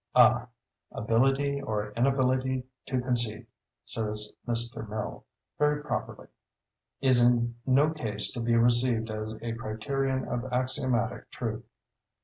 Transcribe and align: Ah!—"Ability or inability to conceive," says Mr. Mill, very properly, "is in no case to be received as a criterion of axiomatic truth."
Ah!—"Ability 0.15 1.61
or 1.61 1.91
inability 1.91 2.63
to 2.87 3.01
conceive," 3.01 3.45
says 3.85 4.33
Mr. 4.47 4.89
Mill, 4.89 5.23
very 5.59 5.83
properly, 5.83 6.25
"is 7.01 7.21
in 7.23 7.53
no 7.67 7.91
case 7.91 8.31
to 8.31 8.39
be 8.39 8.55
received 8.55 9.11
as 9.11 9.37
a 9.43 9.53
criterion 9.53 10.27
of 10.27 10.51
axiomatic 10.51 11.29
truth." 11.29 11.65